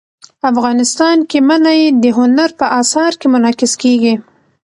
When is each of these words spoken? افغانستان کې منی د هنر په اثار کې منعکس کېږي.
افغانستان 0.51 1.17
کې 1.29 1.39
منی 1.47 1.81
د 2.03 2.05
هنر 2.17 2.49
په 2.59 2.65
اثار 2.81 3.11
کې 3.19 3.27
منعکس 3.33 3.73
کېږي. 3.83 4.13